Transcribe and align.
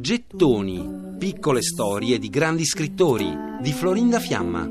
Gettoni, 0.00 1.16
piccole 1.16 1.62
storie 1.62 2.18
di 2.18 2.28
grandi 2.28 2.64
scrittori 2.64 3.32
di 3.60 3.72
Florinda 3.72 4.18
Fiamma. 4.18 4.68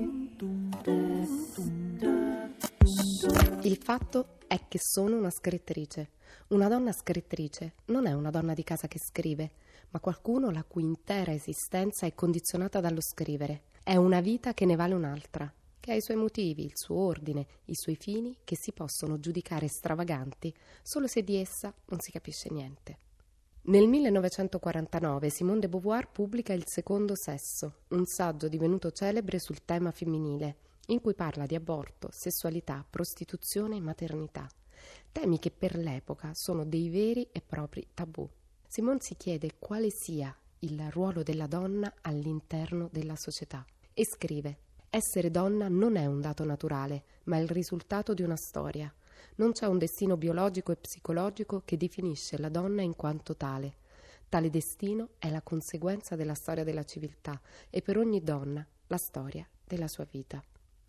Il 3.61 3.77
fatto 3.81 4.39
è 4.45 4.59
che 4.67 4.77
sono 4.77 5.15
una 5.15 5.29
scrittrice. 5.29 6.09
Una 6.49 6.67
donna 6.67 6.91
scrittrice 6.91 7.75
non 7.85 8.07
è 8.07 8.11
una 8.11 8.29
donna 8.29 8.53
di 8.53 8.63
casa 8.65 8.89
che 8.89 8.99
scrive, 8.99 9.51
ma 9.91 10.01
qualcuno 10.01 10.51
la 10.51 10.65
cui 10.65 10.83
intera 10.83 11.31
esistenza 11.31 12.05
è 12.05 12.13
condizionata 12.13 12.81
dallo 12.81 13.01
scrivere. 13.01 13.67
È 13.81 13.95
una 13.95 14.19
vita 14.19 14.53
che 14.53 14.65
ne 14.65 14.75
vale 14.75 14.95
un'altra, 14.95 15.49
che 15.79 15.91
ha 15.93 15.95
i 15.95 16.01
suoi 16.01 16.17
motivi, 16.17 16.65
il 16.65 16.73
suo 16.73 16.97
ordine, 16.97 17.47
i 17.65 17.75
suoi 17.75 17.95
fini 17.95 18.35
che 18.43 18.57
si 18.59 18.73
possono 18.73 19.17
giudicare 19.17 19.69
stravaganti 19.69 20.53
solo 20.81 21.07
se 21.07 21.23
di 21.23 21.37
essa 21.37 21.73
non 21.85 22.01
si 22.01 22.11
capisce 22.11 22.49
niente. 22.51 23.02
Nel 23.65 23.87
1949 23.87 25.29
Simone 25.29 25.61
de 25.61 25.69
Beauvoir 25.69 26.09
pubblica 26.11 26.51
Il 26.51 26.67
secondo 26.67 27.15
sesso, 27.15 27.83
un 27.91 28.05
saggio 28.05 28.49
divenuto 28.49 28.91
celebre 28.91 29.39
sul 29.39 29.63
tema 29.63 29.91
femminile, 29.91 30.57
in 30.87 30.99
cui 30.99 31.13
parla 31.13 31.45
di 31.45 31.55
aborto, 31.55 32.09
sessualità, 32.11 32.85
prostituzione 32.89 33.77
e 33.77 33.79
maternità, 33.79 34.49
temi 35.13 35.39
che 35.39 35.49
per 35.49 35.77
l'epoca 35.77 36.31
sono 36.33 36.65
dei 36.65 36.89
veri 36.89 37.29
e 37.31 37.39
propri 37.39 37.87
tabù. 37.93 38.29
Simone 38.67 38.99
si 38.99 39.15
chiede 39.15 39.51
quale 39.57 39.89
sia 39.91 40.35
il 40.59 40.91
ruolo 40.91 41.23
della 41.23 41.47
donna 41.47 41.93
all'interno 42.01 42.89
della 42.91 43.15
società 43.15 43.65
e 43.93 44.05
scrive 44.05 44.57
Essere 44.89 45.31
donna 45.31 45.69
non 45.69 45.95
è 45.95 46.05
un 46.05 46.19
dato 46.19 46.43
naturale, 46.43 47.05
ma 47.23 47.37
il 47.37 47.47
risultato 47.47 48.13
di 48.13 48.23
una 48.23 48.35
storia. 48.35 48.93
Non 49.35 49.51
c'è 49.51 49.65
un 49.65 49.77
destino 49.77 50.17
biologico 50.17 50.71
e 50.71 50.77
psicologico 50.77 51.61
che 51.65 51.77
definisce 51.77 52.37
la 52.37 52.49
donna 52.49 52.81
in 52.81 52.95
quanto 52.95 53.35
tale. 53.35 53.77
Tale 54.29 54.49
destino 54.49 55.09
è 55.19 55.29
la 55.29 55.41
conseguenza 55.41 56.15
della 56.15 56.33
storia 56.33 56.63
della 56.63 56.83
civiltà 56.83 57.39
e 57.69 57.81
per 57.81 57.97
ogni 57.97 58.23
donna 58.23 58.65
la 58.87 58.97
storia 58.97 59.47
della 59.63 59.87
sua 59.87 60.07
vita. 60.09 60.43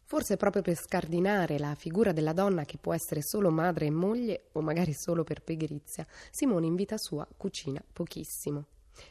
Forse 0.06 0.36
proprio 0.36 0.62
per 0.62 0.76
scardinare 0.76 1.58
la 1.58 1.74
figura 1.74 2.12
della 2.12 2.32
donna 2.32 2.64
che 2.64 2.76
può 2.78 2.92
essere 2.92 3.22
solo 3.22 3.50
madre 3.50 3.86
e 3.86 3.90
moglie 3.90 4.48
o 4.52 4.60
magari 4.60 4.92
solo 4.92 5.24
per 5.24 5.42
pigrizia, 5.42 6.06
Simone 6.30 6.66
in 6.66 6.74
vita 6.74 6.98
sua 6.98 7.26
cucina 7.36 7.82
pochissimo. 7.92 8.66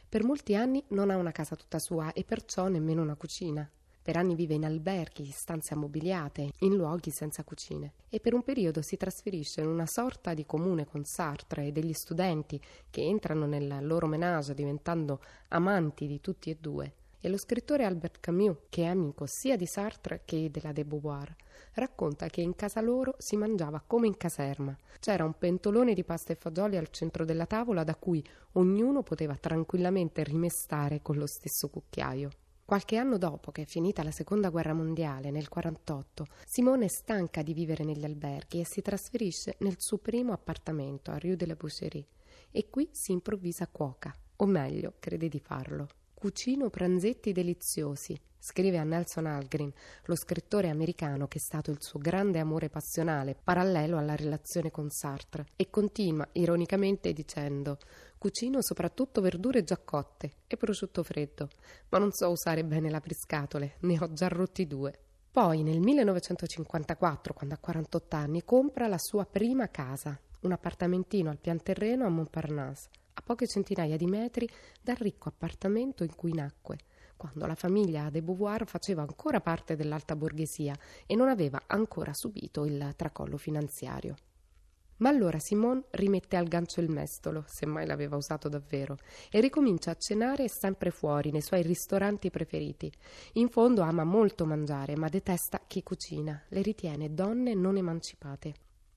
Per 0.08 0.24
molti 0.24 0.54
anni 0.54 0.82
non 0.88 1.10
ha 1.10 1.16
una 1.16 1.32
casa 1.32 1.56
tutta 1.56 1.78
sua 1.78 2.12
e 2.12 2.24
perciò 2.24 2.68
nemmeno 2.68 3.02
una 3.02 3.16
cucina. 3.16 3.68
Per 4.04 4.18
anni 4.18 4.34
vive 4.34 4.52
in 4.52 4.66
alberghi, 4.66 5.24
stanze 5.30 5.72
ammobiliate, 5.72 6.50
in 6.58 6.74
luoghi 6.74 7.10
senza 7.10 7.42
cucine 7.42 7.94
e 8.10 8.20
per 8.20 8.34
un 8.34 8.42
periodo 8.42 8.82
si 8.82 8.98
trasferisce 8.98 9.62
in 9.62 9.66
una 9.66 9.86
sorta 9.86 10.34
di 10.34 10.44
comune 10.44 10.84
con 10.84 11.04
Sartre 11.04 11.68
e 11.68 11.72
degli 11.72 11.94
studenti 11.94 12.60
che 12.90 13.00
entrano 13.00 13.46
nel 13.46 13.78
loro 13.80 14.06
menage 14.06 14.52
diventando 14.52 15.22
amanti 15.48 16.06
di 16.06 16.20
tutti 16.20 16.50
e 16.50 16.58
due. 16.60 16.92
E 17.18 17.30
lo 17.30 17.38
scrittore 17.38 17.86
Albert 17.86 18.20
Camus, 18.20 18.58
che 18.68 18.82
è 18.82 18.88
amico 18.88 19.24
sia 19.24 19.56
di 19.56 19.64
Sartre 19.64 20.20
che 20.26 20.50
della 20.50 20.72
de 20.72 20.84
Beauvoir, 20.84 21.34
racconta 21.72 22.26
che 22.26 22.42
in 22.42 22.54
casa 22.54 22.82
loro 22.82 23.14
si 23.16 23.36
mangiava 23.36 23.82
come 23.86 24.06
in 24.06 24.18
caserma. 24.18 24.76
C'era 25.00 25.24
un 25.24 25.38
pentolone 25.38 25.94
di 25.94 26.04
pasta 26.04 26.34
e 26.34 26.36
fagioli 26.36 26.76
al 26.76 26.90
centro 26.90 27.24
della 27.24 27.46
tavola 27.46 27.84
da 27.84 27.96
cui 27.96 28.22
ognuno 28.52 29.02
poteva 29.02 29.34
tranquillamente 29.36 30.22
rimestare 30.24 31.00
con 31.00 31.16
lo 31.16 31.26
stesso 31.26 31.70
cucchiaio. 31.70 32.28
Qualche 32.66 32.96
anno 32.96 33.18
dopo 33.18 33.52
che 33.52 33.62
è 33.62 33.66
finita 33.66 34.02
la 34.02 34.10
seconda 34.10 34.48
guerra 34.48 34.72
mondiale, 34.72 35.30
nel 35.30 35.46
1948, 35.50 36.26
Simone 36.46 36.86
è 36.86 36.88
stanca 36.88 37.42
di 37.42 37.52
vivere 37.52 37.84
negli 37.84 38.06
alberghi 38.06 38.60
e 38.60 38.64
si 38.64 38.80
trasferisce 38.80 39.56
nel 39.58 39.76
suo 39.78 39.98
primo 39.98 40.32
appartamento 40.32 41.10
a 41.10 41.18
Rue 41.18 41.36
de 41.36 41.46
la 41.46 41.56
Boucherie 41.56 42.06
e 42.50 42.70
qui 42.70 42.88
si 42.90 43.12
improvvisa 43.12 43.66
cuoca, 43.66 44.14
o 44.36 44.46
meglio, 44.46 44.94
crede 44.98 45.28
di 45.28 45.40
farlo. 45.40 45.88
Cucino 46.14 46.70
pranzetti 46.70 47.32
deliziosi, 47.32 48.18
scrive 48.38 48.78
a 48.78 48.84
Nelson 48.84 49.26
Algren, 49.26 49.70
lo 50.04 50.14
scrittore 50.14 50.70
americano 50.70 51.28
che 51.28 51.36
è 51.36 51.40
stato 51.42 51.70
il 51.70 51.82
suo 51.82 51.98
grande 51.98 52.38
amore 52.38 52.70
passionale, 52.70 53.36
parallelo 53.42 53.98
alla 53.98 54.16
relazione 54.16 54.70
con 54.70 54.88
Sartre, 54.88 55.48
e 55.56 55.68
continua 55.68 56.26
ironicamente 56.32 57.12
dicendo 57.12 57.76
Cucino 58.24 58.62
soprattutto 58.62 59.20
verdure 59.20 59.64
già 59.64 59.76
cotte 59.76 60.36
e 60.46 60.56
prosciutto 60.56 61.02
freddo, 61.02 61.50
ma 61.90 61.98
non 61.98 62.10
so 62.10 62.30
usare 62.30 62.64
bene 62.64 62.88
la 62.88 63.02
priscatole, 63.02 63.74
ne 63.80 63.98
ho 64.00 64.14
già 64.14 64.28
rotti 64.28 64.66
due. 64.66 64.98
Poi 65.30 65.62
nel 65.62 65.78
1954, 65.78 67.34
quando 67.34 67.52
ha 67.52 67.58
48 67.58 68.16
anni, 68.16 68.42
compra 68.42 68.86
la 68.86 68.96
sua 68.96 69.26
prima 69.26 69.68
casa, 69.68 70.18
un 70.40 70.52
appartamentino 70.52 71.28
al 71.28 71.38
pian 71.38 71.62
terreno 71.62 72.06
a 72.06 72.08
Montparnasse, 72.08 72.88
a 73.12 73.20
poche 73.20 73.46
centinaia 73.46 73.98
di 73.98 74.06
metri 74.06 74.48
dal 74.80 74.96
ricco 74.96 75.28
appartamento 75.28 76.02
in 76.02 76.14
cui 76.14 76.32
nacque, 76.32 76.78
quando 77.18 77.44
la 77.44 77.54
famiglia 77.54 78.08
de 78.08 78.22
Beauvoir 78.22 78.66
faceva 78.66 79.02
ancora 79.02 79.42
parte 79.42 79.76
dell'alta 79.76 80.16
borghesia 80.16 80.74
e 81.04 81.14
non 81.14 81.28
aveva 81.28 81.60
ancora 81.66 82.14
subito 82.14 82.64
il 82.64 82.94
tracollo 82.96 83.36
finanziario. 83.36 84.14
Ma 84.98 85.08
allora 85.08 85.38
Simone 85.38 85.84
rimette 85.90 86.36
al 86.36 86.46
gancio 86.46 86.80
il 86.80 86.90
mestolo, 86.90 87.44
se 87.46 87.66
mai 87.66 87.86
l'aveva 87.86 88.16
usato 88.16 88.48
davvero, 88.48 88.96
e 89.30 89.40
ricomincia 89.40 89.90
a 89.90 89.96
cenare 89.96 90.48
sempre 90.48 90.90
fuori, 90.90 91.30
nei 91.30 91.42
suoi 91.42 91.62
ristoranti 91.62 92.30
preferiti. 92.30 92.92
In 93.34 93.48
fondo 93.48 93.82
ama 93.82 94.04
molto 94.04 94.46
mangiare, 94.46 94.96
ma 94.96 95.08
detesta 95.08 95.60
chi 95.66 95.82
cucina, 95.82 96.40
le 96.48 96.62
ritiene 96.62 97.12
donne 97.12 97.54
non 97.54 97.76
emancipate. 97.76 98.54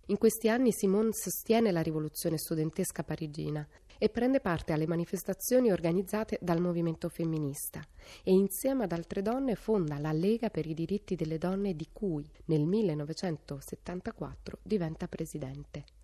In 0.10 0.18
questi 0.18 0.48
anni 0.48 0.72
Simone 0.72 1.10
sostiene 1.12 1.72
la 1.72 1.82
rivoluzione 1.82 2.38
studentesca 2.38 3.04
parigina 3.04 3.68
e 3.98 4.10
prende 4.10 4.40
parte 4.40 4.74
alle 4.74 4.88
manifestazioni 4.88 5.72
organizzate 5.72 6.38
dal 6.42 6.62
movimento 6.62 7.10
femminista 7.10 7.82
e 8.24 8.32
insieme 8.32 8.84
ad 8.84 8.92
altre 8.92 9.22
donne 9.22 9.56
fonda 9.56 9.98
la 9.98 10.12
Lega 10.12 10.50
per 10.50 10.66
i 10.66 10.74
diritti 10.74 11.16
delle 11.16 11.38
donne 11.38 11.76
di 11.76 11.88
cui 11.92 12.30
nel 12.46 12.66
1974 12.66 14.60
diventa 14.62 15.08
presidente. 15.08 15.97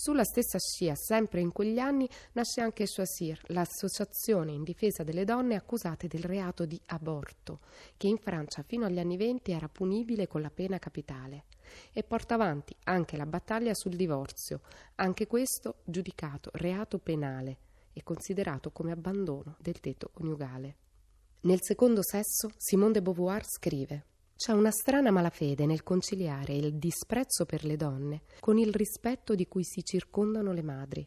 Sulla 0.00 0.22
stessa 0.22 0.60
scia, 0.60 0.94
sempre 0.94 1.40
in 1.40 1.50
quegli 1.50 1.80
anni, 1.80 2.08
nasce 2.34 2.60
anche 2.60 2.86
Choisir, 2.86 3.36
l'associazione 3.46 4.52
in 4.52 4.62
difesa 4.62 5.02
delle 5.02 5.24
donne 5.24 5.56
accusate 5.56 6.06
del 6.06 6.22
reato 6.22 6.64
di 6.66 6.80
aborto, 6.86 7.58
che 7.96 8.06
in 8.06 8.16
Francia 8.16 8.62
fino 8.62 8.86
agli 8.86 9.00
anni 9.00 9.16
venti 9.16 9.50
era 9.50 9.68
punibile 9.68 10.28
con 10.28 10.40
la 10.40 10.50
pena 10.50 10.78
capitale, 10.78 11.46
e 11.92 12.04
porta 12.04 12.34
avanti 12.34 12.76
anche 12.84 13.16
la 13.16 13.26
battaglia 13.26 13.74
sul 13.74 13.96
divorzio, 13.96 14.60
anche 14.94 15.26
questo 15.26 15.80
giudicato 15.82 16.50
reato 16.52 16.98
penale 16.98 17.58
e 17.92 18.04
considerato 18.04 18.70
come 18.70 18.92
abbandono 18.92 19.56
del 19.58 19.80
tetto 19.80 20.10
coniugale. 20.14 20.76
Nel 21.40 21.58
secondo 21.60 22.04
sesso, 22.04 22.52
Simone 22.56 22.92
de 22.92 23.02
Beauvoir 23.02 23.44
scrive 23.44 24.04
c'è 24.38 24.52
una 24.52 24.70
strana 24.70 25.10
malafede 25.10 25.66
nel 25.66 25.82
conciliare 25.82 26.54
il 26.54 26.74
disprezzo 26.74 27.44
per 27.44 27.64
le 27.64 27.74
donne 27.74 28.22
con 28.38 28.56
il 28.56 28.72
rispetto 28.72 29.34
di 29.34 29.48
cui 29.48 29.64
si 29.64 29.82
circondano 29.82 30.52
le 30.52 30.62
madri. 30.62 31.04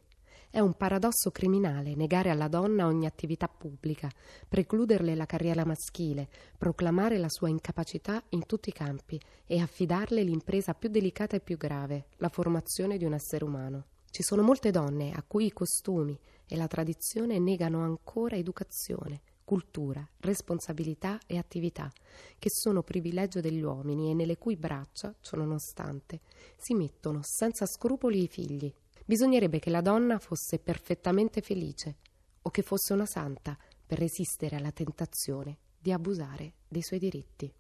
È 0.50 0.60
un 0.60 0.74
paradosso 0.74 1.32
criminale 1.32 1.96
negare 1.96 2.30
alla 2.30 2.50
donna 2.50 2.88
ogni 2.88 3.06
attività 3.06 3.48
pubblica, 3.48 4.10
precluderle 4.50 5.16
la 5.16 5.26
carriera 5.26 5.64
maschile, 5.64 6.28
proclamare 6.58 7.18
la 7.18 7.30
sua 7.30 7.48
incapacità 7.48 8.22
in 8.32 8.46
tutti 8.46 8.68
i 8.68 8.74
campi 8.74 9.18
e 9.46 9.62
affidarle 9.62 10.24
l'impresa 10.24 10.74
più 10.74 10.90
delicata 10.90 11.38
e 11.38 11.40
più 11.40 11.56
grave, 11.56 12.08
la 12.18 12.28
formazione 12.28 12.98
di 12.98 13.06
un 13.06 13.14
essere 13.14 13.46
umano. 13.46 13.86
Ci 14.10 14.24
sono 14.24 14.42
molte 14.42 14.72
donne 14.72 15.14
a 15.14 15.24
cui 15.26 15.46
i 15.46 15.54
costumi 15.54 16.20
e 16.46 16.58
la 16.58 16.68
tradizione 16.68 17.40
negano 17.40 17.82
ancora 17.82 18.36
educazione, 18.36 19.22
cultura, 19.44 20.08
responsabilità 20.20 21.20
e 21.26 21.38
attività, 21.38 21.92
che 22.38 22.50
sono 22.50 22.84
privilegio 22.84 23.42
degli 23.42 23.62
uomini 23.62 24.12
e 24.12 24.14
nelle 24.14 24.38
cui 24.38 24.56
braccia, 24.56 25.14
ciononostante, 25.22 26.22
si 26.58 26.74
mettono 26.74 27.20
senza 27.24 27.66
scrupoli 27.66 28.24
i 28.24 28.28
figli. 28.28 28.74
Bisognerebbe 29.06 29.60
che 29.60 29.70
la 29.70 29.82
donna 29.82 30.20
fosse 30.20 30.60
perfettamente 30.60 31.42
felice 31.42 31.98
o 32.44 32.50
che 32.50 32.62
fosse 32.62 32.94
una 32.94 33.06
santa 33.06 33.58
per 33.86 34.00
resistere 34.00 34.56
alla 34.56 34.72
tentazione 34.72 35.58
di 35.78 35.92
abusare 35.92 36.54
dei 36.68 36.82
suoi 36.82 37.00
diritti. 37.00 37.52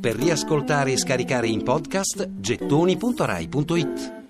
Per 0.00 0.16
riascoltare 0.16 0.92
e 0.92 0.98
scaricare 0.98 1.48
in 1.48 1.62
podcast 1.62 2.28
gettoni.rai.it 2.38 4.21